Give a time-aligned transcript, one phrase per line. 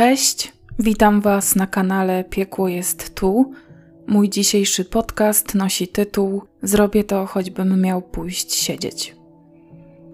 [0.00, 3.52] Cześć, witam Was na kanale Piekło jest tu.
[4.06, 9.16] Mój dzisiejszy podcast nosi tytuł Zrobię to, choćbym miał pójść siedzieć.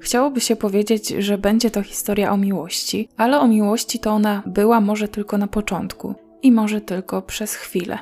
[0.01, 4.81] Chciałoby się powiedzieć, że będzie to historia o miłości, ale o miłości to ona była
[4.81, 7.99] może tylko na początku i może tylko przez chwilę.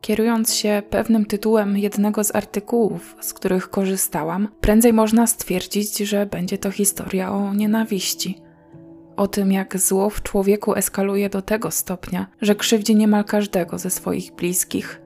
[0.00, 6.58] Kierując się pewnym tytułem jednego z artykułów, z których korzystałam, prędzej można stwierdzić, że będzie
[6.58, 8.43] to historia o nienawiści.
[9.16, 13.90] O tym, jak zło w człowieku eskaluje do tego stopnia, że krzywdzi niemal każdego ze
[13.90, 15.00] swoich bliskich.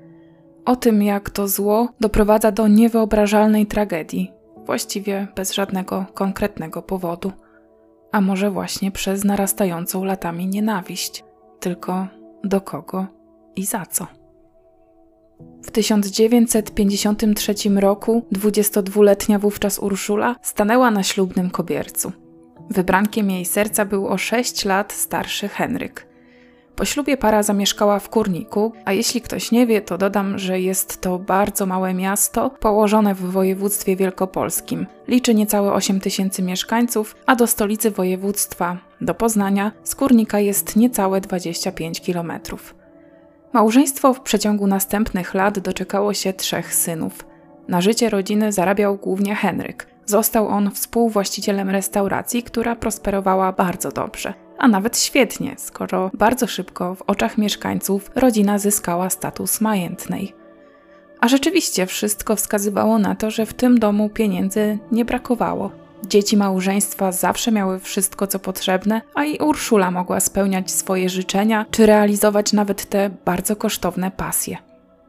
[0.65, 4.33] O tym, jak to zło doprowadza do niewyobrażalnej tragedii,
[4.67, 7.33] właściwie bez żadnego konkretnego powodu.
[8.13, 11.25] A może właśnie przez narastającą latami nienawiść.
[11.61, 12.07] Tylko
[12.45, 13.07] do kogo
[13.57, 14.07] i za co?
[15.63, 22.13] W 1953 roku 22-letnia wówczas Urszula stanęła na ślubnym kobiercu.
[22.71, 26.09] Wybrankiem jej serca był o 6 lat starszy Henryk.
[26.77, 31.01] Po ślubie para zamieszkała w Kurniku, a jeśli ktoś nie wie, to dodam, że jest
[31.01, 34.87] to bardzo małe miasto położone w województwie wielkopolskim.
[35.09, 41.21] Liczy niecałe 8 tysięcy mieszkańców, a do stolicy województwa, do Poznania, z Kurnika jest niecałe
[41.21, 42.75] 25 kilometrów.
[43.53, 47.27] Małżeństwo w przeciągu następnych lat doczekało się trzech synów.
[47.69, 49.87] Na życie rodziny zarabiał głównie Henryk.
[50.09, 57.03] Został on współwłaścicielem restauracji, która prosperowała bardzo dobrze, a nawet świetnie, skoro bardzo szybko w
[57.03, 60.35] oczach mieszkańców rodzina zyskała status majętnej.
[61.21, 65.71] A rzeczywiście wszystko wskazywało na to, że w tym domu pieniędzy nie brakowało.
[66.07, 71.87] Dzieci małżeństwa zawsze miały wszystko, co potrzebne, a i Urszula mogła spełniać swoje życzenia czy
[71.87, 74.57] realizować nawet te bardzo kosztowne pasje.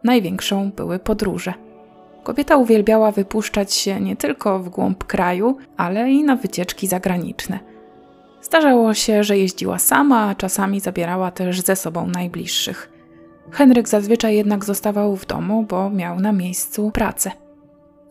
[0.04, 1.69] Największą były podróże.
[2.30, 7.60] Kobieta uwielbiała wypuszczać się nie tylko w głąb kraju, ale i na wycieczki zagraniczne.
[8.42, 12.92] Zdarzało się, że jeździła sama, a czasami zabierała też ze sobą najbliższych.
[13.52, 17.32] Henryk zazwyczaj jednak zostawał w domu, bo miał na miejscu pracę.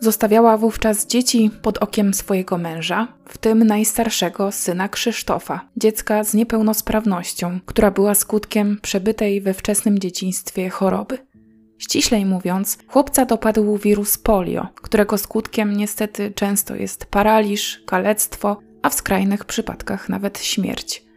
[0.01, 7.61] Zostawiała wówczas dzieci pod okiem swojego męża, w tym najstarszego syna Krzysztofa, dziecka z niepełnosprawnością,
[7.67, 11.19] która była skutkiem przebytej we wczesnym dzieciństwie choroby.
[11.79, 18.95] Ściślej mówiąc, chłopca dopadł wirus polio, którego skutkiem niestety często jest paraliż, kalectwo, a w
[18.95, 21.09] skrajnych przypadkach nawet śmierć.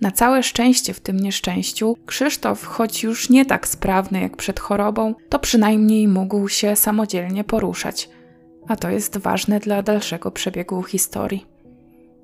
[0.00, 5.14] Na całe szczęście w tym nieszczęściu, Krzysztof, choć już nie tak sprawny jak przed chorobą,
[5.28, 8.08] to przynajmniej mógł się samodzielnie poruszać,
[8.68, 11.46] a to jest ważne dla dalszego przebiegu historii.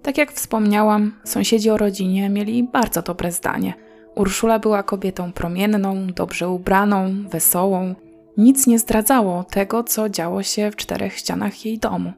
[0.03, 3.88] Tak jak wspomniałam, sąsiedzi o rodzinie mieli bardzo dobre zdanie.
[4.19, 7.95] Urszula była kobietą promienną, dobrze ubraną, wesołą.
[8.37, 12.13] Nic nie zdradzało tego, co działo się w czterech ścianach jej domu.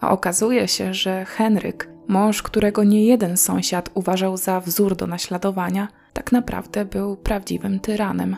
[0.00, 5.88] A okazuje się, że Henryk Mąż, którego nie jeden sąsiad uważał za wzór do naśladowania,
[6.12, 8.36] tak naprawdę był prawdziwym tyranem.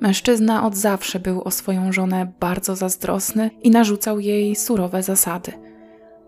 [0.00, 5.52] Mężczyzna od zawsze był o swoją żonę bardzo zazdrosny i narzucał jej surowe zasady.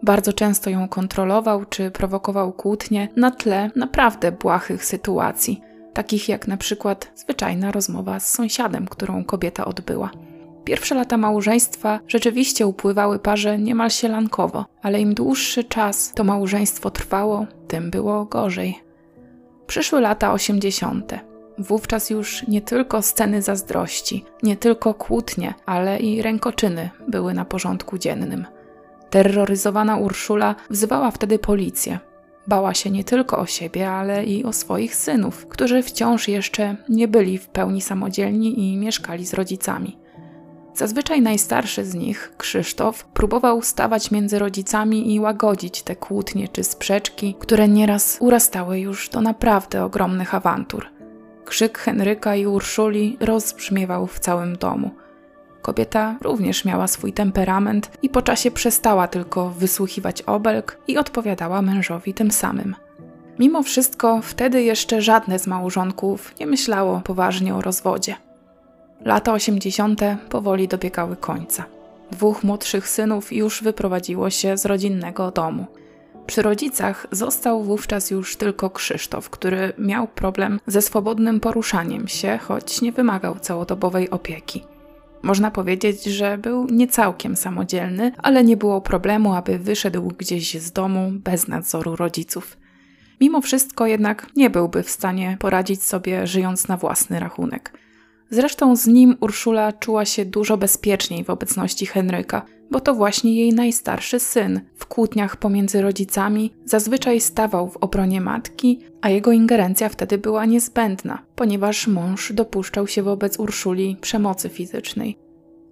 [0.02, 5.60] Bardzo często ją kontrolował czy prowokował kłótnie na tle naprawdę błahych sytuacji,
[5.94, 10.10] takich jak na przykład zwyczajna rozmowa z sąsiadem, którą kobieta odbyła.
[10.64, 17.46] Pierwsze lata małżeństwa rzeczywiście upływały parze niemal sielankowo, ale im dłuższy czas to małżeństwo trwało,
[17.68, 18.78] tym było gorzej.
[19.66, 21.20] Przyszły lata osiemdziesiąte.
[21.58, 27.98] Wówczas już nie tylko sceny zazdrości, nie tylko kłótnie, ale i rękoczyny były na porządku
[27.98, 28.46] dziennym.
[29.10, 31.98] Terroryzowana Urszula wzywała wtedy policję.
[32.46, 37.08] Bała się nie tylko o siebie, ale i o swoich synów, którzy wciąż jeszcze nie
[37.08, 39.98] byli w pełni samodzielni i mieszkali z rodzicami.
[40.74, 47.36] Zazwyczaj najstarszy z nich, Krzysztof, próbował stawać między rodzicami i łagodzić te kłótnie czy sprzeczki,
[47.40, 50.86] które nieraz urastały już do naprawdę ogromnych awantur.
[51.44, 54.90] Krzyk Henryka i Urszuli rozbrzmiewał w całym domu.
[55.64, 62.14] Kobieta również miała swój temperament i po czasie przestała tylko wysłuchiwać obelg i odpowiadała mężowi
[62.14, 62.76] tym samym.
[63.38, 68.16] Mimo wszystko, wtedy jeszcze żadne z małżonków nie myślało poważnie o rozwodzie.
[69.00, 70.00] Lata 80.
[70.28, 71.64] powoli dobiegały końca.
[72.12, 75.66] Dwóch młodszych synów już wyprowadziło się z rodzinnego domu.
[76.26, 82.80] Przy rodzicach został wówczas już tylko Krzysztof, który miał problem ze swobodnym poruszaniem się, choć
[82.80, 84.73] nie wymagał całodobowej opieki.
[85.24, 91.12] Można powiedzieć, że był niecałkiem samodzielny, ale nie było problemu, aby wyszedł gdzieś z domu
[91.12, 92.56] bez nadzoru rodziców.
[93.20, 97.78] Mimo wszystko jednak nie byłby w stanie poradzić sobie żyjąc na własny rachunek.
[98.30, 102.42] Zresztą z nim Urszula czuła się dużo bezpieczniej w obecności Henryka,
[102.74, 104.60] bo to właśnie jej najstarszy syn.
[104.74, 111.22] W kłótniach pomiędzy rodzicami zazwyczaj stawał w obronie matki, a jego ingerencja wtedy była niezbędna,
[111.36, 115.16] ponieważ mąż dopuszczał się wobec Urszuli przemocy fizycznej.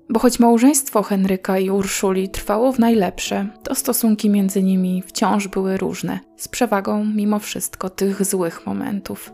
[0.08, 5.76] Bo choć małżeństwo Henryka i Urszuli trwało w najlepsze, to stosunki między nimi wciąż były
[5.76, 9.32] różne, z przewagą mimo wszystko tych złych momentów.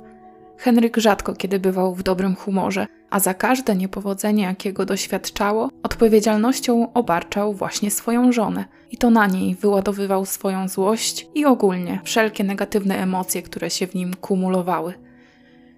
[0.58, 7.55] Henryk rzadko kiedy bywał w dobrym humorze, a za każde niepowodzenie, jakiego doświadczało, odpowiedzialnością obarczał
[7.55, 13.43] właśnie swoją żonę i to na niej wyładowywał swoją złość i ogólnie wszelkie negatywne emocje,
[13.43, 14.94] które się w nim kumulowały.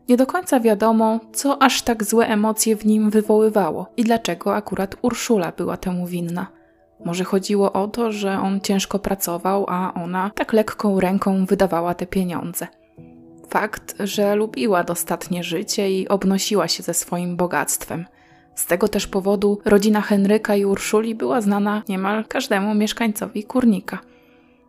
[0.09, 4.97] Nie do końca wiadomo, co aż tak złe emocje w nim wywoływało i dlaczego akurat
[5.03, 6.47] Urszula była temu winna.
[7.05, 12.07] Może chodziło o to, że on ciężko pracował, a ona tak lekką ręką wydawała te
[12.07, 12.67] pieniądze.
[13.51, 18.07] Fakt, że lubiła dostatnie życie i obnosiła się ze swoim bogactwem.
[18.55, 23.99] Z tego też powodu rodzina Henryka i Urszuli była znana niemal każdemu mieszkańcowi kurnika.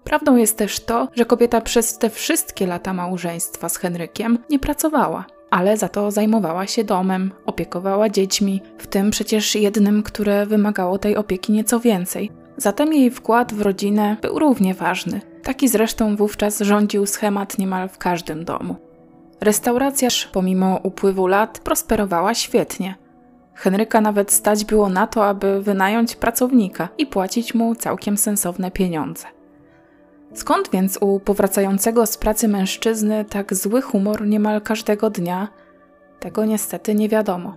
[0.04, 5.26] Prawdą jest też to, że kobieta przez te wszystkie lata małżeństwa z Henrykiem nie pracowała,
[5.50, 11.16] ale za to zajmowała się domem, opiekowała dziećmi, w tym przecież jednym, które wymagało tej
[11.16, 12.32] opieki nieco więcej.
[12.58, 15.31] Zatem jej wkład w rodzinę był równie ważny.
[15.44, 18.76] Taki zresztą wówczas rządził schemat niemal w każdym domu.
[19.42, 22.96] Restauracja, pomimo upływu lat, prosperowała świetnie.
[23.56, 29.28] Henryka nawet stać było na to, aby wynająć pracownika i płacić mu całkiem sensowne pieniądze.
[30.34, 35.48] Skąd więc u powracającego z pracy mężczyzny tak zły humor niemal każdego dnia?
[36.20, 37.56] Tego niestety nie wiadomo.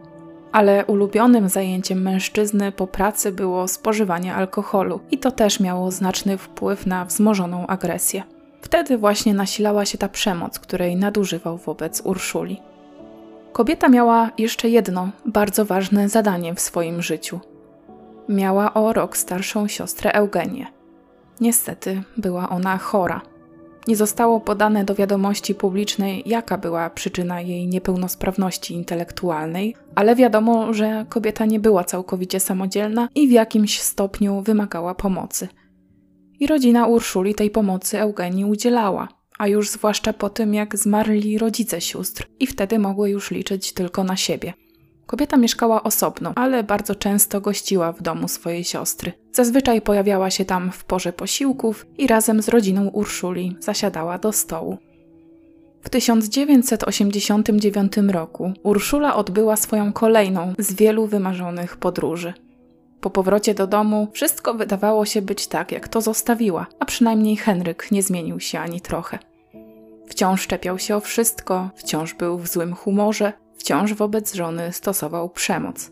[0.55, 6.87] Ale ulubionym zajęciem mężczyzny po pracy było spożywanie alkoholu, i to też miało znaczny wpływ
[6.87, 8.23] na wzmożoną agresję.
[8.61, 12.61] Wtedy właśnie nasilała się ta przemoc, której nadużywał wobec Urszuli.
[13.53, 17.41] Kobieta miała jeszcze jedno bardzo ważne zadanie w swoim życiu.
[18.29, 20.67] Miała o rok starszą siostrę Eugenię.
[21.41, 23.21] Niestety była ona chora.
[23.89, 31.07] Nie zostało podane do wiadomości publicznej, jaka była przyczyna jej niepełnosprawności intelektualnej, ale wiadomo, że
[31.09, 35.49] kobieta nie była całkowicie samodzielna i w jakimś stopniu wymagała pomocy.
[36.41, 39.09] I rodzina Urszuli tej pomocy Eugenii udzielała,
[39.39, 44.05] a już zwłaszcza po tym, jak zmarli rodzice sióstr, i wtedy mogły już liczyć tylko
[44.05, 44.53] na siebie.
[45.15, 49.13] Kobieta mieszkała osobno, ale bardzo często gościła w domu swojej siostry.
[49.33, 54.79] Zazwyczaj pojawiała się tam w porze posiłków i razem z rodziną Urszuli zasiadała do stołu.
[55.83, 62.33] W 1989 roku Urszula odbyła swoją kolejną z wielu wymarzonych podróży.
[63.01, 67.91] Po powrocie do domu wszystko wydawało się być tak, jak to zostawiła, a przynajmniej Henryk
[67.91, 69.19] nie zmienił się ani trochę.
[70.07, 75.91] Wciąż czepiał się o wszystko, wciąż był w złym humorze, wciąż wobec żony stosował przemoc.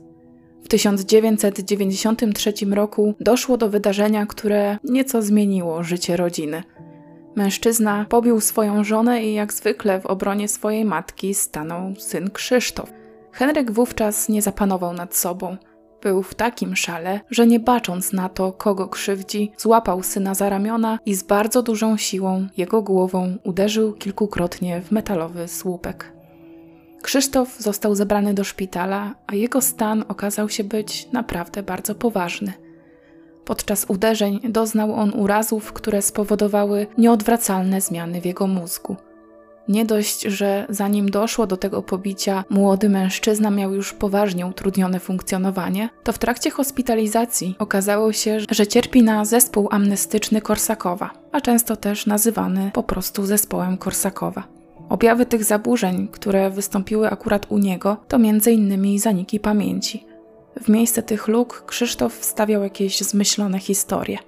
[0.64, 6.62] W 1993 roku doszło do wydarzenia, które nieco zmieniło życie rodziny.
[7.37, 12.93] Mężczyzna pobił swoją żonę i jak zwykle w obronie swojej matki stanął syn Krzysztof.
[13.32, 15.56] Henryk wówczas nie zapanował nad sobą.
[16.03, 20.99] Był w takim szale, że nie bacząc na to, kogo krzywdzi, złapał syna za ramiona
[21.06, 26.21] i z bardzo dużą siłą jego głową uderzył kilkukrotnie w metalowy słupek.
[27.12, 32.53] Krzysztof został zabrany do szpitala, a jego stan okazał się być naprawdę bardzo poważny.
[33.44, 38.96] Podczas uderzeń doznał on urazów, które spowodowały nieodwracalne zmiany w jego mózgu.
[39.69, 45.89] Nie dość, że zanim doszło do tego pobicia, młody mężczyzna miał już poważnie utrudnione funkcjonowanie,
[46.05, 52.06] to w trakcie hospitalizacji okazało się, że cierpi na zespół amnestyczny Korsakowa, a często też
[52.06, 54.61] nazywany po prostu zespołem Korsakowa.
[54.89, 58.98] Objawy tych zaburzeń, które wystąpiły akurat u niego, to m.in.
[58.98, 60.06] zaniki pamięci.
[60.60, 64.19] W miejsce tych luk Krzysztof wstawiał jakieś zmyślone historie.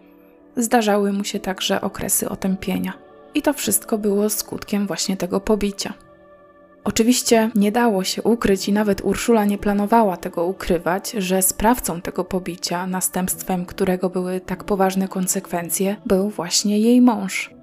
[0.57, 2.93] Zdarzały mu się także okresy otępienia.
[3.35, 5.95] I to wszystko było skutkiem właśnie tego pobicia.
[6.85, 12.25] Oczywiście nie dało się ukryć i nawet Urszula nie planowała tego ukrywać, że sprawcą tego
[12.25, 17.55] pobicia, następstwem którego były tak poważne konsekwencje, był właśnie jej mąż.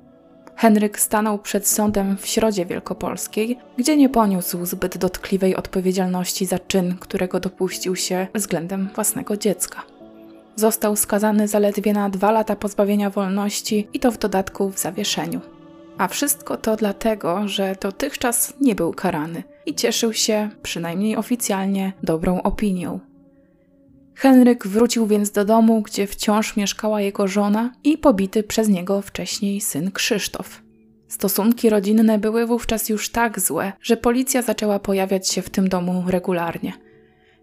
[0.62, 6.98] Henryk stanął przed sądem w Środzie Wielkopolskiej, gdzie nie poniósł zbyt dotkliwej odpowiedzialności za czyn,
[7.00, 9.84] którego dopuścił się względem własnego dziecka.
[10.56, 15.42] Został skazany zaledwie na dwa lata pozbawienia wolności i to w dodatku w zawieszeniu.
[15.98, 22.42] A wszystko to dlatego, że dotychczas nie był karany i cieszył się, przynajmniej oficjalnie, dobrą
[22.42, 23.00] opinią.
[24.16, 29.62] Henryk wrócił więc do domu, gdzie wciąż mieszkała jego żona i pobity przez niego wcześniej
[29.62, 30.62] syn Krzysztof.
[31.08, 36.04] Stosunki rodzinne były wówczas już tak złe, że policja zaczęła pojawiać się w tym domu
[36.08, 36.74] regularnie.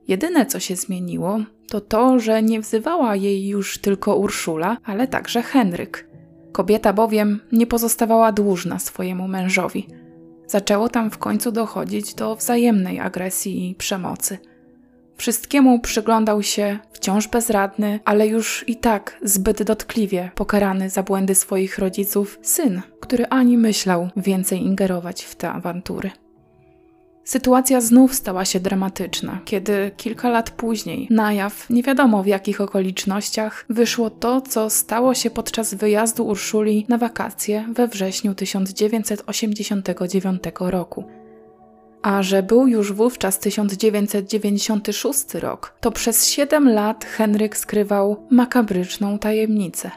[0.09, 5.43] Jedyne, co się zmieniło, to to, że nie wzywała jej już tylko Urszula, ale także
[5.43, 6.09] Henryk.
[6.53, 9.89] Kobieta bowiem nie pozostawała dłużna swojemu mężowi.
[10.47, 14.39] Zaczęło tam w końcu dochodzić do wzajemnej agresji i przemocy.
[15.19, 21.79] Wszystkiemu przyglądał się, wciąż bezradny, ale już i tak zbyt dotkliwie pokarany za błędy swoich
[21.79, 26.11] rodziców syn, który ani myślał więcej ingerować w te awantury.
[27.25, 32.61] Sytuacja znów stała się dramatyczna, kiedy kilka lat później na jaw, nie wiadomo w jakich
[32.61, 41.05] okolicznościach, wyszło to, co stało się podczas wyjazdu Urszuli na wakacje we wrześniu 1989 roku.
[42.03, 49.91] A że był już wówczas 1996 rok, to przez 7 lat Henryk skrywał makabryczną tajemnicę.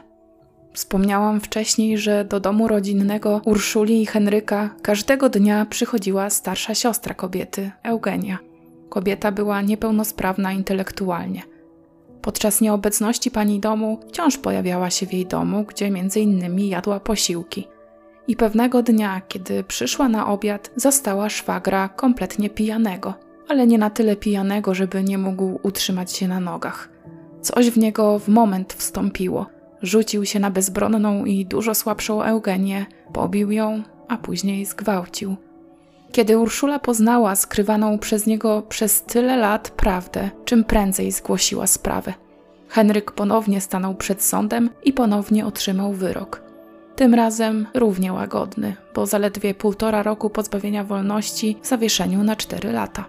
[0.72, 7.70] Wspomniałam wcześniej, że do domu rodzinnego Urszuli i Henryka każdego dnia przychodziła starsza siostra kobiety,
[7.82, 8.38] Eugenia.
[8.88, 11.42] Kobieta była niepełnosprawna intelektualnie.
[12.22, 17.68] Podczas nieobecności pani domu wciąż pojawiała się w jej domu, gdzie między innymi jadła posiłki.
[18.28, 23.14] I pewnego dnia, kiedy przyszła na obiad, zastała szwagra kompletnie pijanego,
[23.48, 26.88] ale nie na tyle pijanego, żeby nie mógł utrzymać się na nogach.
[27.40, 29.46] Coś w niego w moment wstąpiło–
[29.82, 35.36] Rzucił się na bezbronną i dużo słabszą Eugenię, pobił ją, a później zgwałcił.
[36.12, 42.14] Kiedy Urszula poznała skrywaną przez niego przez tyle lat prawdę, czym prędzej zgłosiła sprawę.
[42.68, 46.41] Henryk ponownie stanął przed sądem i ponownie otrzymał wyrok.
[47.02, 53.04] Tym razem równie łagodny, bo zaledwie półtora roku pozbawienia wolności w zawieszeniu na cztery lata.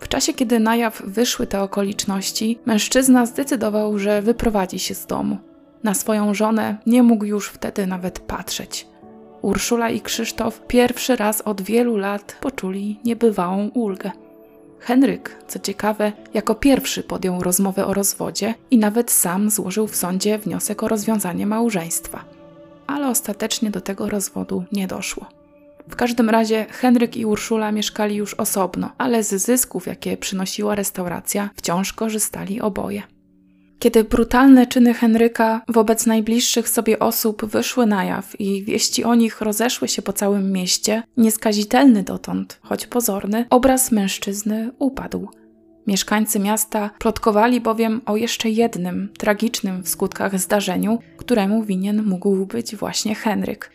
[0.00, 5.38] W czasie, kiedy na jaw wyszły te okoliczności, mężczyzna zdecydował, że wyprowadzi się z domu.
[5.82, 8.86] Na swoją żonę nie mógł już wtedy nawet patrzeć.
[9.42, 14.10] Urszula i Krzysztof pierwszy raz od wielu lat poczuli niebywałą ulgę.
[14.80, 20.38] Henryk, co ciekawe, jako pierwszy podjął rozmowę o rozwodzie i nawet sam złożył w sądzie
[20.38, 22.37] wniosek o rozwiązanie małżeństwa.
[22.88, 25.26] Ale ostatecznie do tego rozwodu nie doszło.
[25.88, 31.50] W każdym razie Henryk i Urszula mieszkali już osobno, ale z zysków, jakie przynosiła restauracja,
[31.56, 33.02] wciąż korzystali oboje.
[33.78, 39.40] Kiedy brutalne czyny Henryka wobec najbliższych sobie osób wyszły na jaw i wieści o nich
[39.40, 45.28] rozeszły się po całym mieście, nieskazitelny dotąd, choć pozorny, obraz mężczyzny upadł.
[45.88, 52.76] Mieszkańcy miasta plotkowali bowiem o jeszcze jednym tragicznym w skutkach zdarzeniu, któremu winien mógł być
[52.76, 53.70] właśnie Henryk.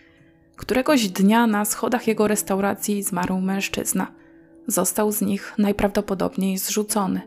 [0.56, 4.08] Któregoś dnia na schodach jego restauracji zmarł mężczyzna.
[4.68, 7.22] Został z nich najprawdopodobniej zrzucony.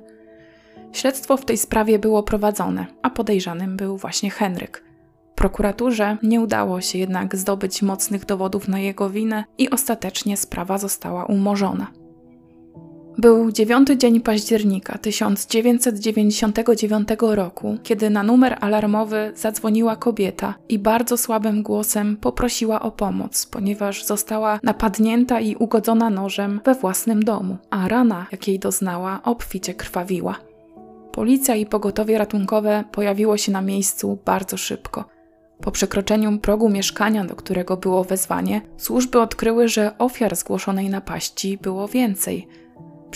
[0.92, 4.84] Śledztwo w tej sprawie było prowadzone, a podejrzanym był właśnie Henryk.
[5.34, 11.24] Prokuraturze nie udało się jednak zdobyć mocnych dowodów na jego winę i ostatecznie sprawa została
[11.24, 12.05] umorzona.
[13.18, 21.62] Był 9 dzień października 1999 roku, kiedy na numer alarmowy zadzwoniła kobieta i bardzo słabym
[21.62, 28.26] głosem poprosiła o pomoc, ponieważ została napadnięta i ugodzona nożem we własnym domu, a rana,
[28.32, 30.36] jakiej doznała, obficie krwawiła.
[31.12, 35.04] Policja i pogotowie ratunkowe pojawiło się na miejscu bardzo szybko.
[35.60, 41.88] Po przekroczeniu progu mieszkania, do którego było wezwanie, służby odkryły, że ofiar zgłoszonej napaści było
[41.88, 42.65] więcej.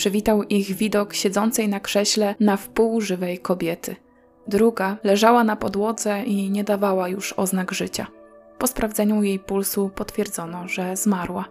[0.01, 3.97] Przywitał ich widok siedzącej na krześle na wpół żywej kobiety.
[4.47, 8.07] Druga leżała na podłodze i nie dawała już oznak życia.
[8.59, 11.45] Po sprawdzeniu jej pulsu potwierdzono, że zmarła.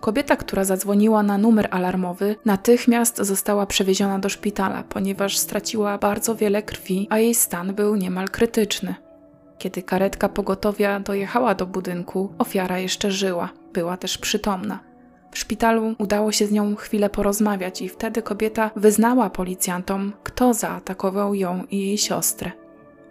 [0.00, 6.62] Kobieta, która zadzwoniła na numer alarmowy, natychmiast została przewieziona do szpitala, ponieważ straciła bardzo wiele
[6.62, 8.94] krwi, a jej stan był niemal krytyczny.
[9.58, 14.85] Kiedy karetka pogotowia dojechała do budynku, ofiara jeszcze żyła, była też przytomna.
[15.36, 21.34] W szpitalu udało się z nią chwilę porozmawiać i wtedy kobieta wyznała policjantom, kto zaatakował
[21.34, 22.50] ją i jej siostrę.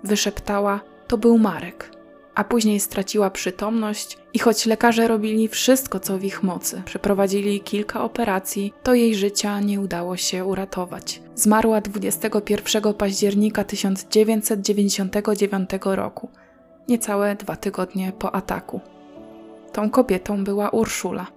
[0.04, 1.92] Wyszeptała: To był Marek
[2.36, 8.04] a później straciła przytomność i choć lekarze robili wszystko, co w ich mocy, przeprowadzili kilka
[8.04, 11.22] operacji, to jej życia nie udało się uratować.
[11.36, 16.30] Zmarła 21 października 1999 roku,
[16.88, 18.80] niecałe dwa tygodnie po ataku.
[19.72, 21.35] Tą kobietą była Urszula.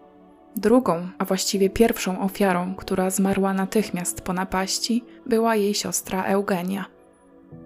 [0.59, 6.85] Drugą, a właściwie pierwszą ofiarą, która zmarła natychmiast po napaści, była jej siostra Eugenia–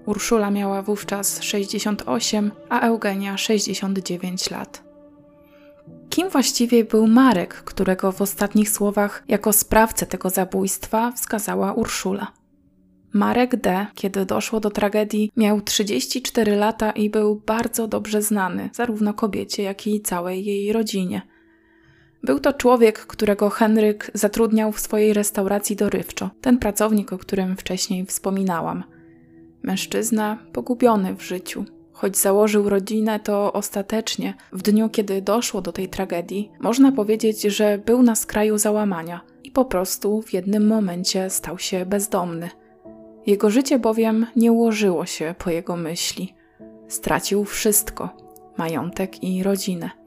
[0.07, 4.85] Urszula miała wówczas 68, a Eugenia 69 lat.
[6.11, 12.33] Kim właściwie był Marek, którego w ostatnich słowach jako sprawcę tego zabójstwa wskazała Urszula?
[13.13, 19.15] Marek D., kiedy doszło do tragedii, miał 34 lata i był bardzo dobrze znany zarówno
[19.15, 21.23] kobiecie, jak i całej jej rodzinie.
[22.23, 28.07] Był to człowiek, którego Henryk zatrudniał w swojej restauracji dorywczo, ten pracownik, o którym wcześniej
[28.07, 28.85] wspominałam.
[29.63, 31.65] Mężczyzna pogubiony w życiu.
[31.93, 37.79] Choć założył rodzinę, to ostatecznie, w dniu kiedy doszło do tej tragedii, można powiedzieć, że
[37.79, 42.51] był na skraju załamania i po prostu w jednym momencie stał się bezdomny.
[43.27, 46.35] Jego życie bowiem nie ułożyło się po jego myśli.
[46.89, 48.09] Stracił wszystko
[48.57, 50.02] majątek i rodzinę.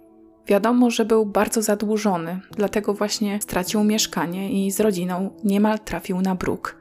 [0.48, 6.36] Wiadomo, że był bardzo zadłużony, dlatego właśnie stracił mieszkanie i z rodziną niemal trafił na
[6.36, 6.76] bruk.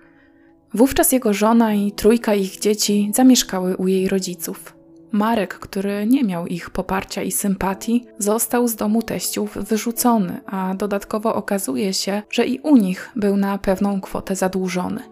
[0.74, 4.76] Wówczas jego żona i trójka ich dzieci zamieszkały u jej rodziców.
[5.12, 11.34] Marek, który nie miał ich poparcia i sympatii, został z domu teściów wyrzucony, a dodatkowo
[11.34, 15.02] okazuje się, że i u nich był na pewną kwotę zadłużony.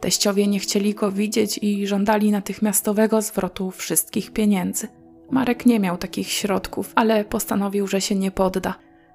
[0.00, 4.88] Teściowie nie chcieli go widzieć i żądali natychmiastowego zwrotu wszystkich pieniędzy.
[5.30, 8.74] Marek nie miał takich środków, ale postanowił, że się nie podda.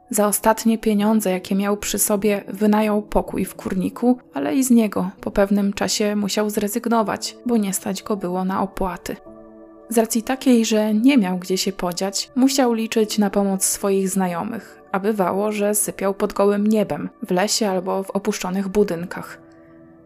[0.09, 5.09] Za ostatnie pieniądze, jakie miał przy sobie, wynajął pokój w kurniku, ale i z niego
[5.21, 9.15] po pewnym czasie musiał zrezygnować, bo nie stać go było na opłaty.
[9.89, 14.81] Z racji takiej, że nie miał gdzie się podziać, musiał liczyć na pomoc swoich znajomych,
[14.91, 19.41] a bywało, że sypiał pod gołym niebem, w lesie albo w opuszczonych budynkach.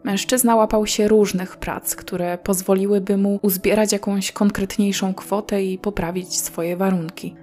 [0.08, 6.76] Mężczyzna łapał się różnych prac, które pozwoliłyby mu uzbierać jakąś konkretniejszą kwotę i poprawić swoje
[6.76, 7.34] warunki.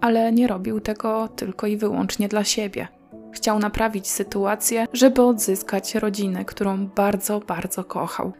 [0.00, 2.88] Ale nie robił tego tylko i wyłącznie dla siebie.
[3.32, 8.32] Chciał naprawić sytuację, żeby odzyskać rodzinę, którą bardzo, bardzo kochał.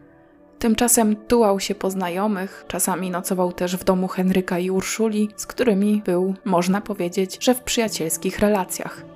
[0.58, 6.02] Tymczasem tułał się po znajomych, czasami nocował też w domu Henryka i Urszuli, z którymi
[6.04, 9.13] był, można powiedzieć, że w przyjacielskich relacjach.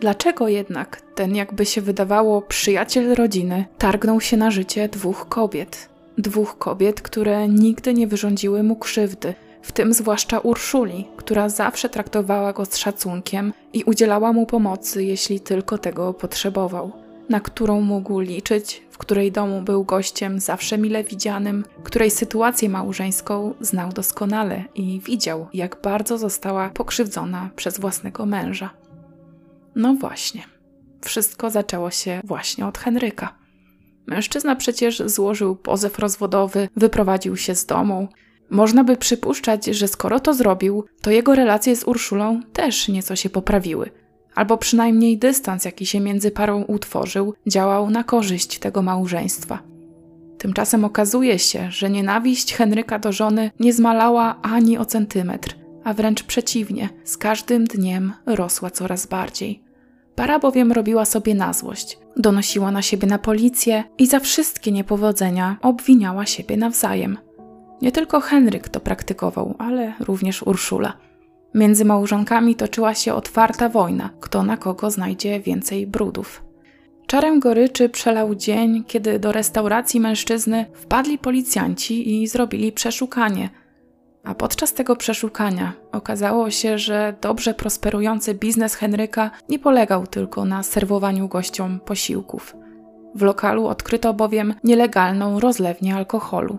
[0.00, 5.88] Dlaczego jednak ten, jakby się wydawało, przyjaciel rodziny targnął się na życie dwóch kobiet?
[6.18, 12.52] Dwóch kobiet, które nigdy nie wyrządziły mu krzywdy, w tym zwłaszcza Urszuli, która zawsze traktowała
[12.52, 16.92] go z szacunkiem i udzielała mu pomocy, jeśli tylko tego potrzebował,
[17.28, 23.54] na którą mógł liczyć, w której domu był gościem zawsze mile widzianym, której sytuację małżeńską
[23.60, 28.70] znał doskonale i widział, jak bardzo została pokrzywdzona przez własnego męża.
[29.76, 30.42] No właśnie.
[31.04, 33.34] Wszystko zaczęło się właśnie od Henryka.
[34.06, 38.08] Mężczyzna przecież złożył pozew rozwodowy, wyprowadził się z domu.
[38.50, 43.30] Można by przypuszczać, że skoro to zrobił, to jego relacje z Urszulą też nieco się
[43.30, 43.90] poprawiły.
[44.34, 49.62] Albo przynajmniej dystans, jaki się między parą utworzył, działał na korzyść tego małżeństwa.
[50.38, 56.22] Tymczasem okazuje się, że nienawiść Henryka do żony nie zmalała ani o centymetr, a wręcz
[56.22, 59.65] przeciwnie, z każdym dniem rosła coraz bardziej.
[60.16, 65.56] Para bowiem robiła sobie na złość, donosiła na siebie na policję i za wszystkie niepowodzenia
[65.62, 67.18] obwiniała siebie nawzajem.
[67.82, 70.92] Nie tylko Henryk to praktykował, ale również Urszula.
[71.54, 76.42] Między małżonkami toczyła się otwarta wojna, kto na kogo znajdzie więcej brudów.
[77.06, 83.50] Czarem goryczy przelał dzień, kiedy do restauracji mężczyzny wpadli policjanci i zrobili przeszukanie–
[84.26, 90.62] a podczas tego przeszukania okazało się, że dobrze prosperujący biznes Henryka nie polegał tylko na
[90.62, 92.56] serwowaniu gościom posiłków.
[93.14, 96.58] W lokalu odkryto bowiem nielegalną rozlewnię alkoholu.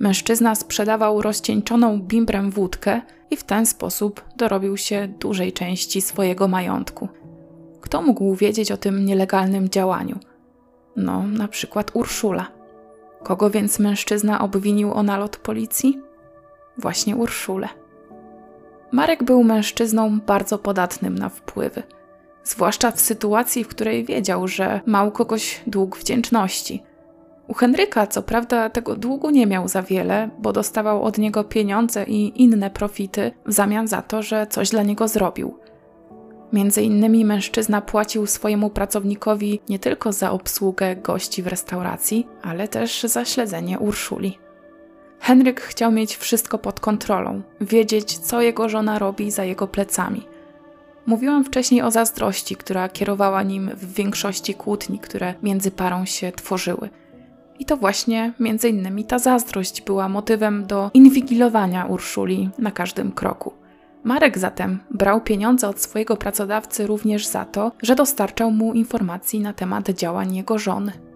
[0.00, 7.08] Mężczyzna sprzedawał rozcieńczoną bimbrem wódkę i w ten sposób dorobił się dużej części swojego majątku.
[7.80, 10.18] Kto mógł wiedzieć o tym nielegalnym działaniu?
[10.96, 12.46] No, na przykład Urszula.
[13.22, 16.07] Kogo więc mężczyzna obwinił o nalot policji?
[16.78, 17.68] Właśnie Urszulę.
[18.92, 21.82] Marek był mężczyzną bardzo podatnym na wpływy,
[22.44, 26.82] zwłaszcza w sytuacji, w której wiedział, że ma u kogoś dług wdzięczności.
[27.48, 32.04] U Henryka, co prawda, tego długu nie miał za wiele, bo dostawał od niego pieniądze
[32.04, 35.58] i inne profity w zamian za to, że coś dla niego zrobił.
[36.52, 43.02] Między innymi mężczyzna płacił swojemu pracownikowi nie tylko za obsługę gości w restauracji, ale też
[43.02, 44.38] za śledzenie Urszuli.
[45.28, 50.26] Henryk chciał mieć wszystko pod kontrolą, wiedzieć, co jego żona robi za jego plecami.
[51.06, 56.88] Mówiłam wcześniej o zazdrości, która kierowała nim w większości kłótni, które między parą się tworzyły.
[57.58, 63.52] I to właśnie między innymi ta zazdrość była motywem do inwigilowania Urszuli na każdym kroku.
[64.04, 69.52] Marek zatem brał pieniądze od swojego pracodawcy również za to, że dostarczał mu informacji na
[69.52, 71.07] temat działań jego żony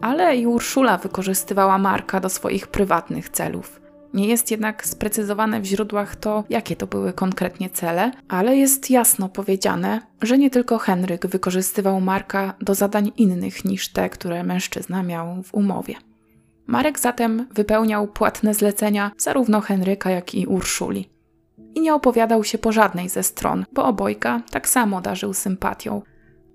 [0.00, 3.80] ale i Urszula wykorzystywała Marka do swoich prywatnych celów.
[4.14, 9.28] Nie jest jednak sprecyzowane w źródłach to, jakie to były konkretnie cele, ale jest jasno
[9.28, 15.42] powiedziane, że nie tylko Henryk wykorzystywał Marka do zadań innych niż te, które mężczyzna miał
[15.42, 15.94] w umowie.
[16.66, 21.10] Marek zatem wypełniał płatne zlecenia zarówno Henryka, jak i Urszuli.
[21.74, 26.02] i nie opowiadał się po żadnej ze stron, bo obojga tak samo darzył sympatią.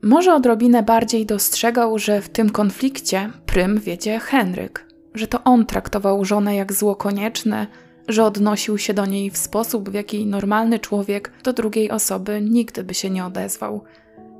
[0.03, 6.25] Może odrobinę bardziej dostrzegał, że w tym konflikcie prym wiedzie Henryk, że to on traktował
[6.25, 7.67] żonę jak zło konieczne,
[8.07, 12.83] że odnosił się do niej w sposób, w jaki normalny człowiek do drugiej osoby nigdy
[12.83, 13.83] by się nie odezwał.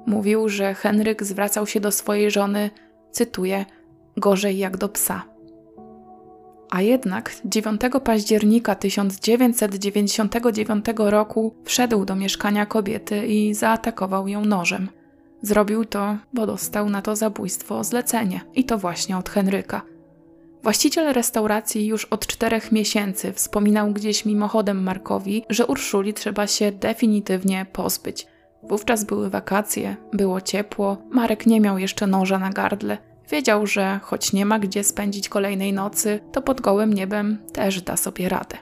[0.06, 2.70] Mówił, że Henryk zwracał się do swojej żony,
[3.12, 3.66] cytuję,
[4.18, 5.24] gorzej jak do psa.
[6.70, 14.90] A jednak 9 października 1999 roku wszedł do mieszkania kobiety i zaatakował ją nożem.
[15.44, 19.82] Zrobił to, bo dostał na to zabójstwo zlecenie i to właśnie od Henryka.
[20.64, 27.66] Właściciel restauracji już od czterech miesięcy wspominał gdzieś mimochodem Markowi, że Urszuli trzeba się definitywnie
[27.74, 28.28] pozbyć.
[28.64, 32.98] Wówczas były wakacje, było ciepło, Marek nie miał jeszcze noża na gardle.
[33.30, 37.98] Wiedział, że choć nie ma gdzie spędzić kolejnej nocy, to pod gołym niebem też da
[37.98, 38.58] sobie radę.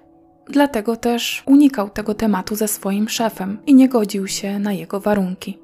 [0.50, 5.58] Dlatego też unikał tego tematu ze swoim szefem i nie godził się na jego warunki.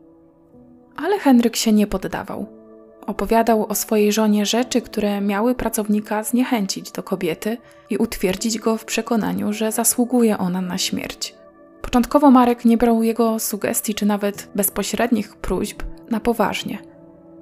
[0.97, 2.45] Ale Henryk się nie poddawał.
[3.07, 7.57] Opowiadał o swojej żonie rzeczy, które miały pracownika zniechęcić do kobiety
[7.89, 11.35] i utwierdzić go w przekonaniu, że zasługuje ona na śmierć.
[11.81, 16.77] Początkowo Marek nie brał jego sugestii czy nawet bezpośrednich próśb na poważnie.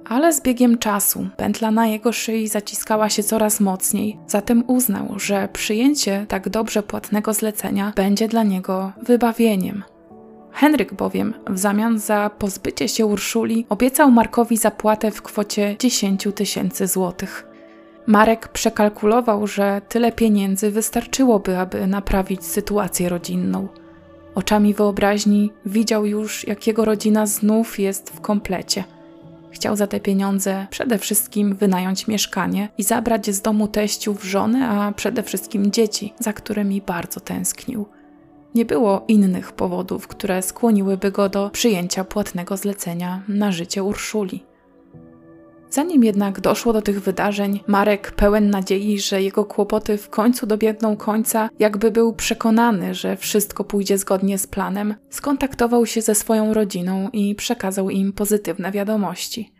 [0.08, 5.48] Ale z biegiem czasu pętla na jego szyi zaciskała się coraz mocniej, zatem uznał, że
[5.52, 9.82] przyjęcie tak dobrze płatnego zlecenia będzie dla niego wybawieniem.
[10.56, 16.86] Henryk bowiem w zamian za pozbycie się Urszuli obiecał Markowi zapłatę w kwocie 10 tysięcy
[16.86, 17.46] złotych.
[18.06, 23.68] Marek przekalkulował, że tyle pieniędzy wystarczyłoby, aby naprawić sytuację rodzinną.
[24.34, 28.84] Oczami wyobraźni widział już, jak jego rodzina znów jest w komplecie.
[29.50, 34.92] Chciał za te pieniądze przede wszystkim wynająć mieszkanie i zabrać z domu teściów żony, a
[34.92, 37.95] przede wszystkim dzieci, za którymi bardzo tęsknił.
[38.56, 44.44] Nie było innych powodów, które skłoniłyby go do przyjęcia płatnego zlecenia na życie Urszuli.
[45.70, 50.96] Zanim jednak doszło do tych wydarzeń, Marek, pełen nadziei, że jego kłopoty w końcu dobiegną
[50.96, 57.08] końca, jakby był przekonany, że wszystko pójdzie zgodnie z planem, skontaktował się ze swoją rodziną
[57.12, 59.52] i przekazał im pozytywne wiadomości.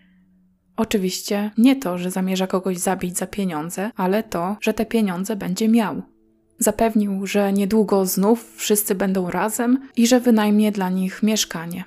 [0.77, 5.69] Oczywiście nie to, że zamierza kogoś zabić za pieniądze, ale to, że te pieniądze będzie
[5.69, 6.16] miał.
[6.59, 11.85] Zapewnił, że niedługo znów wszyscy będą razem i że wynajmie dla nich mieszkanie.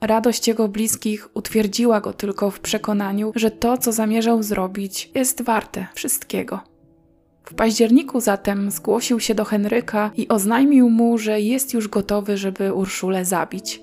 [0.00, 5.86] Radość jego bliskich utwierdziła go tylko w przekonaniu, że to, co zamierzał zrobić, jest warte
[5.94, 6.60] wszystkiego.
[7.44, 12.74] W październiku zatem zgłosił się do Henryka i oznajmił mu, że jest już gotowy, żeby
[12.74, 13.82] Urszulę zabić.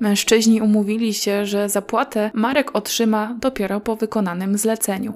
[0.00, 5.12] Mężczyźni umówili się, że zapłatę Marek otrzyma dopiero po wykonanym zleceniu.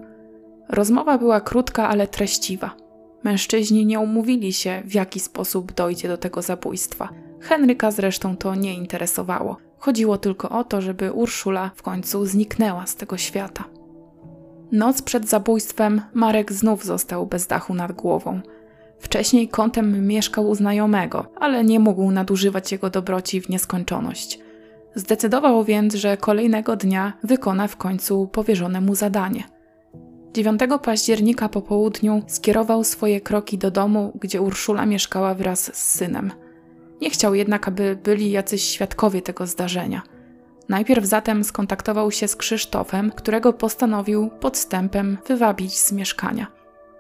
[0.69, 2.77] Rozmowa była krótka, ale treściwa.
[3.25, 7.09] Mężczyźni nie umówili się, w jaki sposób dojdzie do tego zabójstwa.
[7.41, 9.57] Henryka zresztą to nie interesowało.
[9.79, 13.65] Chodziło tylko o to, żeby Urszula w końcu zniknęła z tego świata.
[14.73, 18.41] Noc przed zabójstwem Marek znów został bez dachu nad głową.
[18.99, 24.39] Wcześniej kątem mieszkał u znajomego, ale nie mógł nadużywać jego dobroci w nieskończoność.
[24.95, 29.45] Zdecydował więc, że kolejnego dnia wykona w końcu powierzone mu zadanie–
[30.33, 36.33] 9 października po południu skierował swoje kroki do domu, gdzie Urszula mieszkała wraz z synem.
[37.01, 40.03] Nie chciał jednak, aby byli jacyś świadkowie tego zdarzenia.
[40.69, 46.47] Najpierw zatem skontaktował się z Krzysztofem, którego postanowił podstępem wywabić z mieszkania.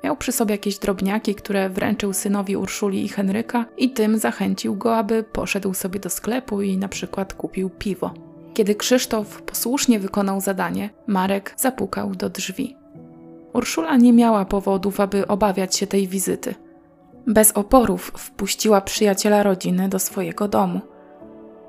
[0.04, 4.96] Miał przy sobie jakieś drobniaki, które wręczył synowi Urszuli i Henryka i tym zachęcił go,
[4.96, 8.14] aby poszedł sobie do sklepu i na przykład kupił piwo.
[8.54, 12.79] Kiedy Krzysztof posłusznie wykonał zadanie, Marek zapukał do drzwi.
[13.52, 16.54] Urszula nie miała powodów, aby obawiać się tej wizyty.
[17.26, 20.80] Bez oporów wpuściła przyjaciela rodziny do swojego domu.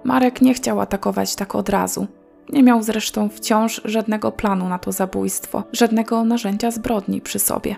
[0.03, 2.07] Marek nie chciał atakować tak od razu.
[2.49, 7.75] Nie miał zresztą wciąż żadnego planu na to zabójstwo, żadnego narzędzia zbrodni przy sobie.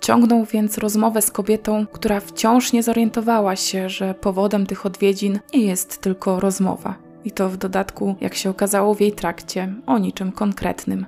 [0.00, 5.60] Ciągnął więc rozmowę z kobietą, która wciąż nie zorientowała się, że powodem tych odwiedzin nie
[5.60, 6.94] jest tylko rozmowa.
[7.24, 11.06] I to w dodatku, jak się okazało w jej trakcie, o niczym konkretnym.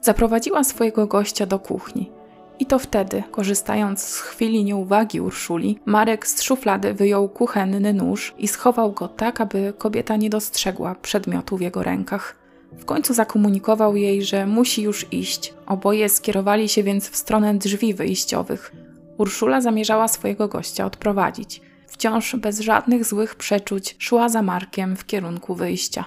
[0.00, 2.10] Zaprowadziła swojego gościa do kuchni.
[2.58, 8.48] I to wtedy, korzystając z chwili nieuwagi Urszuli, Marek z szuflady wyjął kuchenny nóż i
[8.48, 12.36] schował go tak, aby kobieta nie dostrzegła przedmiotu w jego rękach.
[12.72, 15.54] W końcu zakomunikował jej, że musi już iść.
[15.66, 18.72] Oboje skierowali się więc w stronę drzwi wyjściowych.
[19.18, 21.60] Urszula zamierzała swojego gościa odprowadzić.
[21.86, 26.04] Wciąż bez żadnych złych przeczuć szła za Markiem w kierunku wyjścia.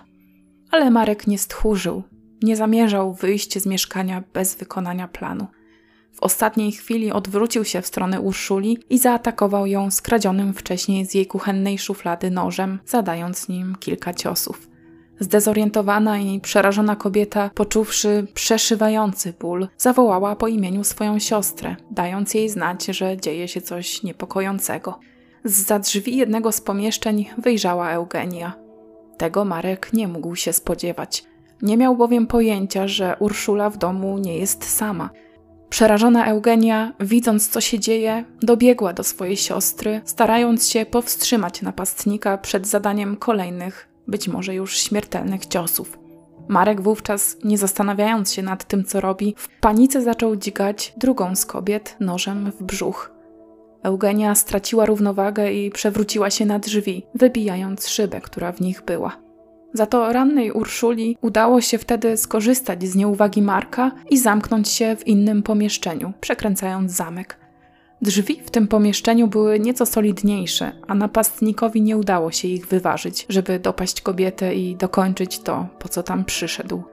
[0.71, 2.04] Ale Marek nie stchórzył,
[2.41, 5.47] nie zamierzał wyjść z mieszkania bez wykonania planu.
[6.13, 11.25] W ostatniej chwili odwrócił się w stronę Urszuli i zaatakował ją skradzionym wcześniej z jej
[11.25, 14.67] kuchennej szuflady nożem, zadając nim kilka ciosów.
[15.19, 22.86] Zdezorientowana i przerażona kobieta, poczuwszy przeszywający ból, zawołała po imieniu swoją siostrę, dając jej znać,
[22.86, 24.99] że dzieje się coś niepokojącego.
[25.43, 28.54] Z za drzwi jednego z pomieszczeń wyjrzała Eugenia.
[29.17, 31.31] Tego Marek nie mógł się spodziewać.
[31.62, 35.10] Nie miał bowiem pojęcia, że Urszula w domu nie jest sama.
[35.69, 42.67] Przerażona Eugenia, widząc co się dzieje, dobiegła do swojej siostry, starając się powstrzymać napastnika przed
[42.67, 46.00] zadaniem kolejnych, być może już śmiertelnych ciosów.
[46.47, 51.45] Marek wówczas, nie zastanawiając się nad tym, co robi, w panice zaczął dzikać drugą z
[51.45, 53.12] kobiet nożem w brzuch.
[53.84, 59.20] Eugenia straciła równowagę i przewróciła się na drzwi, wybijając szybę, która w nich była.
[59.73, 65.07] Za to rannej Urszuli udało się wtedy skorzystać z nieuwagi Marka i zamknąć się w
[65.07, 67.38] innym pomieszczeniu, przekręcając zamek.
[68.01, 73.60] Drzwi w tym pomieszczeniu były nieco solidniejsze, a napastnikowi nie udało się ich wyważyć, żeby
[73.60, 76.84] dopaść kobietę i dokończyć to, po co tam przyszedł.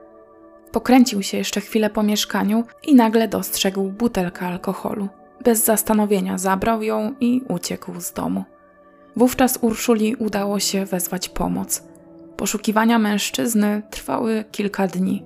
[0.71, 5.07] Pokręcił się jeszcze chwilę po mieszkaniu i nagle dostrzegł butelkę alkoholu.
[5.43, 8.43] Bez zastanowienia zabrał ją i uciekł z domu.
[9.15, 11.88] Wówczas Urszuli udało się wezwać pomoc.
[12.39, 15.23] Poszukiwania mężczyzny trwały kilka dni.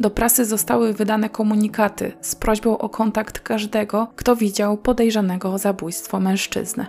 [0.00, 6.20] Do prasy zostały wydane komunikaty z prośbą o kontakt każdego, kto widział podejrzanego o zabójstwo
[6.20, 6.86] mężczyznę.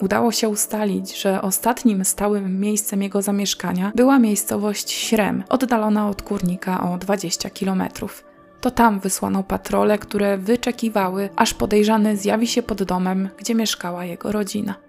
[0.00, 6.92] Udało się ustalić, że ostatnim stałym miejscem jego zamieszkania była miejscowość Śrem, oddalona od kurnika
[6.92, 8.24] o 20 kilometrów.
[8.60, 14.32] To tam wysłano patrole, które wyczekiwały, aż podejrzany zjawi się pod domem, gdzie mieszkała jego
[14.32, 14.87] rodzina.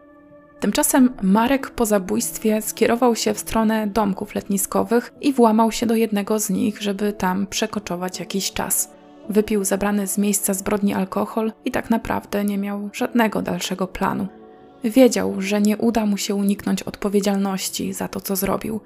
[0.59, 6.39] Tymczasem Marek po zabójstwie skierował się w stronę domków letniskowych i włamał się do jednego
[6.39, 8.91] z nich, żeby tam przekoczować jakiś czas.
[9.29, 14.27] Wypił zabrany z miejsca zbrodni alkohol i tak naprawdę nie miał żadnego dalszego planu.
[14.83, 18.79] Wiedział, że nie uda mu się uniknąć odpowiedzialności za to, co zrobił.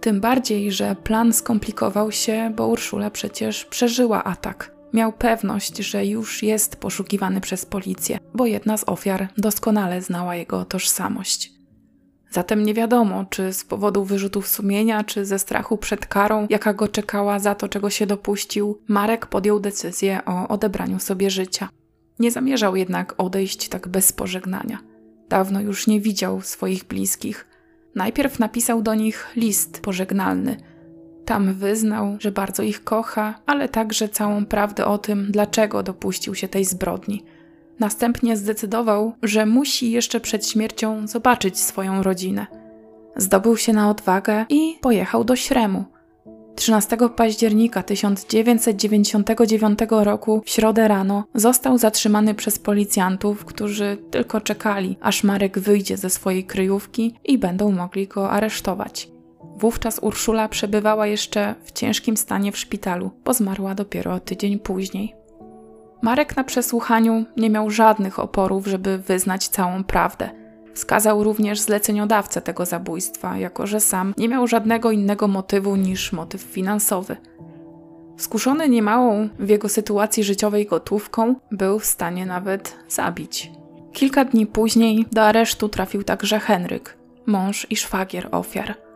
[0.00, 4.79] Tym bardziej, że plan skomplikował się, bo Urszula przecież przeżyła atak.
[4.92, 10.64] Miał pewność, że już jest poszukiwany przez policję, bo jedna z ofiar doskonale znała jego
[10.64, 11.52] tożsamość.
[12.30, 16.88] Zatem nie wiadomo, czy z powodu wyrzutów sumienia, czy ze strachu przed karą, jaka go
[16.88, 21.68] czekała za to, czego się dopuścił, Marek podjął decyzję o odebraniu sobie życia.
[22.18, 24.78] Nie zamierzał jednak odejść tak bez pożegnania.
[25.28, 27.46] Dawno już nie widział swoich bliskich.
[27.94, 30.56] Najpierw napisał do nich list pożegnalny–
[31.30, 36.48] tam wyznał, że bardzo ich kocha, ale także całą prawdę o tym, dlaczego dopuścił się
[36.48, 37.24] tej zbrodni.
[37.80, 42.46] Następnie zdecydował, że musi jeszcze przed śmiercią zobaczyć swoją rodzinę.
[43.16, 45.84] Zdobył się na odwagę i pojechał do Śremu.
[46.56, 55.24] 13 października 1999 roku w środę rano został zatrzymany przez policjantów, którzy tylko czekali, aż
[55.24, 59.19] Marek wyjdzie ze swojej kryjówki i będą mogli go aresztować.
[59.60, 65.14] Wówczas Urszula przebywała jeszcze w ciężkim stanie w szpitalu, bo zmarła dopiero tydzień później.
[66.02, 70.30] Marek na przesłuchaniu nie miał żadnych oporów, żeby wyznać całą prawdę.
[70.74, 76.40] Wskazał również zleceniodawcę tego zabójstwa, jako że sam nie miał żadnego innego motywu niż motyw
[76.40, 77.16] finansowy.
[78.16, 83.50] Skuszony niemałą w jego sytuacji życiowej gotówką, był w stanie nawet zabić.
[83.92, 86.96] Kilka dni później do aresztu trafił także Henryk,
[87.26, 88.89] mąż i szwagier ofiar.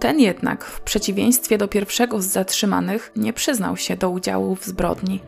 [0.00, 5.20] Ten jednak, w przeciwieństwie do pierwszego z zatrzymanych, nie przyznał się do udziału w zbrodni.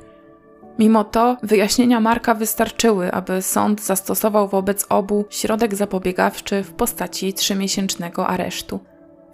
[0.79, 8.27] Mimo to wyjaśnienia Marka wystarczyły, aby sąd zastosował wobec obu środek zapobiegawczy w postaci trzymiesięcznego
[8.27, 8.81] aresztu.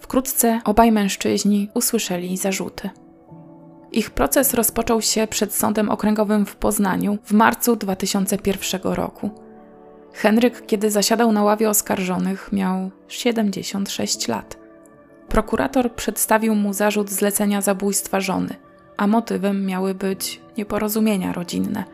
[0.01, 2.90] Wkrótce obaj mężczyźni usłyszeli zarzuty.
[3.92, 9.31] Ich proces rozpoczął się przed Sądem Okręgowym w Poznaniu w marcu 2001 roku.
[10.12, 14.67] Henryk, kiedy zasiadał na ławie oskarżonych, miał 76 lat.
[15.29, 18.55] Prokurator przedstawił mu zarzut zlecenia zabójstwa żony,
[18.97, 21.85] a motywem miały być nieporozumienia rodzinne.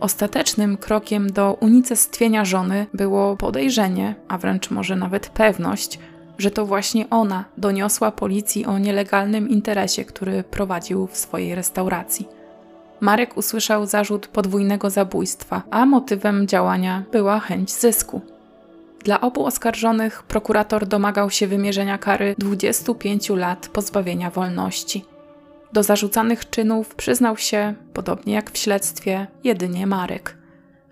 [0.00, 5.98] Ostatecznym krokiem do unicestwienia żony było podejrzenie, a wręcz może nawet pewność,
[6.38, 12.28] że to właśnie ona doniosła policji o nielegalnym interesie, który prowadził w swojej restauracji.
[13.00, 18.20] Marek usłyszał zarzut podwójnego zabójstwa, a motywem działania była chęć zysku.
[19.04, 25.04] Dla obu oskarżonych prokurator domagał się wymierzenia kary 25 lat pozbawienia wolności.
[25.72, 30.36] Do zarzucanych czynów przyznał się, podobnie jak w śledztwie, jedynie Marek.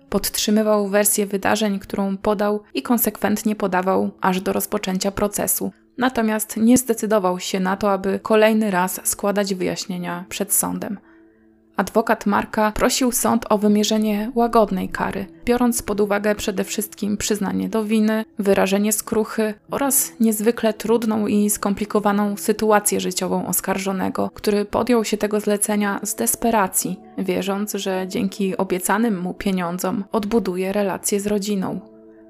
[0.09, 7.39] Podtrzymywał wersję wydarzeń, którą podał i konsekwentnie podawał aż do rozpoczęcia procesu, natomiast nie zdecydował
[7.39, 10.99] się na to, aby kolejny raz składać wyjaśnienia przed sądem.
[11.79, 17.83] Adwokat Marka prosił sąd o wymierzenie łagodnej kary, biorąc pod uwagę przede wszystkim przyznanie do
[17.83, 25.39] winy, wyrażenie skruchy oraz niezwykle trudną i skomplikowaną sytuację życiową oskarżonego, który podjął się tego
[25.39, 31.79] zlecenia z desperacji, wierząc, że dzięki obiecanym mu pieniądzom odbuduje relacje z rodziną.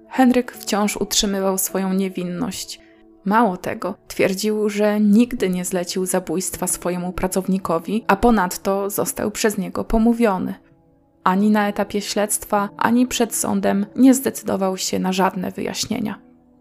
[0.09, 2.88] Henryk wciąż utrzymywał swoją niewinność.
[3.25, 9.83] Mało tego, twierdził, że nigdy nie zlecił zabójstwa swojemu pracownikowi, a ponadto został przez niego
[9.83, 10.53] pomówiony.
[11.23, 16.19] Ani na etapie śledztwa, ani przed sądem nie zdecydował się na żadne wyjaśnienia.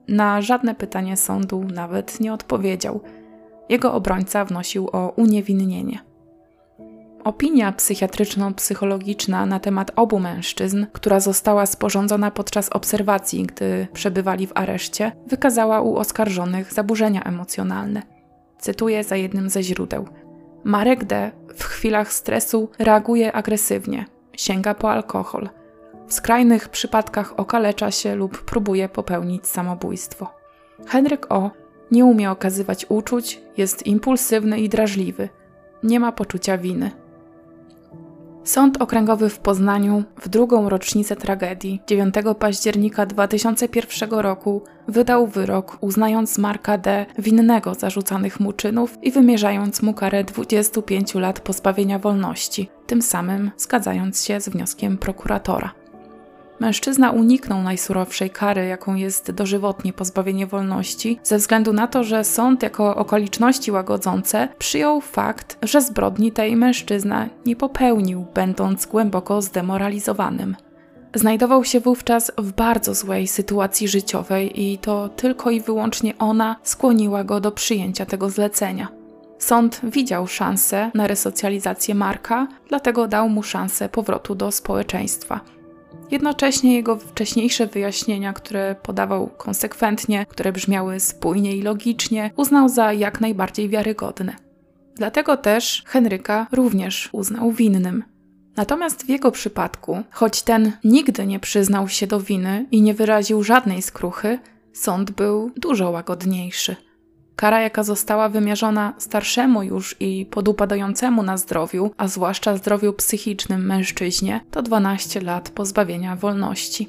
[0.09, 3.01] Na żadne pytanie sądu nawet nie odpowiedział.
[3.69, 6.08] Jego obrońca wnosił o uniewinnienie.
[7.25, 15.13] Opinia psychiatryczno-psychologiczna na temat obu mężczyzn, która została sporządzona podczas obserwacji, gdy przebywali w areszcie,
[15.27, 18.03] wykazała u oskarżonych zaburzenia emocjonalne.
[18.59, 20.09] Cytuję za jednym ze źródeł.
[20.65, 21.31] Marek D.
[21.55, 25.49] w chwilach stresu reaguje agresywnie, sięga po alkohol.
[26.07, 30.31] W skrajnych przypadkach okalecza się lub próbuje popełnić samobójstwo.
[30.87, 31.51] Henryk O.
[31.91, 35.29] nie umie okazywać uczuć, jest impulsywny i drażliwy.
[35.83, 36.91] Nie ma poczucia winy.
[38.45, 46.39] Sąd Okręgowy w Poznaniu w drugą rocznicę tragedii 9 października 2001 roku wydał wyrok, uznając
[46.39, 47.07] Marka D.
[47.19, 54.25] winnego zarzucanych mu czynów i wymierzając mu karę 25 lat pozbawienia wolności, tym samym zgadzając
[54.25, 55.71] się z wnioskiem prokuratora.
[56.61, 62.63] Mężczyzna uniknął najsurowszej kary, jaką jest dożywotnie pozbawienie wolności, ze względu na to, że sąd
[62.63, 70.57] jako okoliczności łagodzące przyjął fakt, że zbrodni tej mężczyzna nie popełnił, będąc głęboko zdemoralizowanym.
[71.15, 77.25] Znajdował się wówczas w bardzo złej sytuacji życiowej i to tylko i wyłącznie ona skłoniła
[77.25, 78.89] go do przyjęcia tego zlecenia.
[79.39, 85.41] Sąd widział szansę na resocjalizację Marka, dlatego dał mu szansę powrotu do społeczeństwa.
[86.11, 93.21] Jednocześnie jego wcześniejsze wyjaśnienia, które podawał konsekwentnie, które brzmiały spójnie i logicznie, uznał za jak
[93.21, 94.37] najbardziej wiarygodne.
[94.95, 98.05] Dlatego też Henryka również uznał winnym.
[98.57, 103.43] Natomiast w jego przypadku, choć ten nigdy nie przyznał się do winy i nie wyraził
[103.43, 104.39] żadnej skruchy,
[104.73, 106.77] sąd był dużo łagodniejszy.
[107.39, 114.41] Kara, jaka została wymierzona starszemu już i podupadającemu na zdrowiu, a zwłaszcza zdrowiu psychicznym mężczyźnie,
[114.51, 116.89] to 12 lat pozbawienia wolności.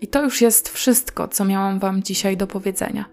[0.00, 3.04] I to już jest wszystko, co miałam Wam dzisiaj do powiedzenia.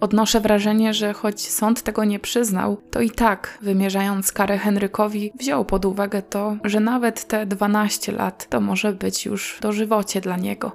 [0.00, 5.64] Odnoszę wrażenie, że choć sąd tego nie przyznał, to i tak, wymierzając karę Henrykowi, wziął
[5.64, 10.72] pod uwagę to, że nawet te 12 lat to może być już dożywocie dla niego.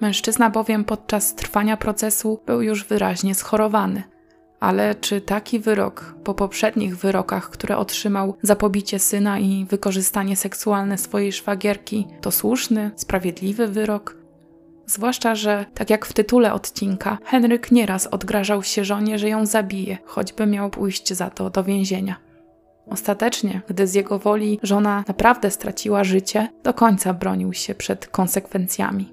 [0.00, 4.13] Mężczyzna bowiem podczas trwania procesu był już wyraźnie schorowany.
[4.60, 10.98] Ale czy taki wyrok, po poprzednich wyrokach, które otrzymał za pobicie syna i wykorzystanie seksualne
[10.98, 14.16] swojej szwagierki, to słuszny, sprawiedliwy wyrok?
[14.86, 19.98] Zwłaszcza, że, tak jak w tytule odcinka, Henryk nieraz odgrażał się żonie, że ją zabije,
[20.04, 22.16] choćby miał pójść za to do więzienia.
[22.90, 29.12] Ostatecznie, gdy z jego woli żona naprawdę straciła życie, do końca bronił się przed konsekwencjami.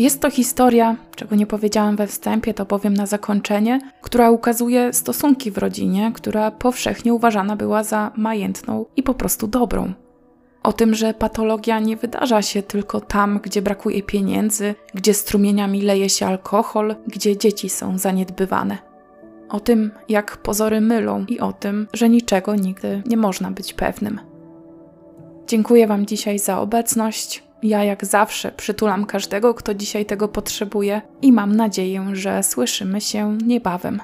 [0.00, 5.50] Jest to historia, czego nie powiedziałam we wstępie, to powiem na zakończenie, która ukazuje stosunki
[5.50, 9.92] w rodzinie, która powszechnie uważana była za majętną i po prostu dobrą.
[10.62, 16.08] O tym, że patologia nie wydarza się tylko tam, gdzie brakuje pieniędzy, gdzie strumieniami leje
[16.08, 18.78] się alkohol, gdzie dzieci są zaniedbywane.
[19.48, 24.20] O tym, jak pozory mylą i o tym, że niczego nigdy nie można być pewnym.
[25.46, 27.49] Dziękuję Wam dzisiaj za obecność.
[27.62, 33.38] Ja, jak zawsze, przytulam każdego, kto dzisiaj tego potrzebuje, i mam nadzieję, że słyszymy się
[33.46, 34.00] niebawem.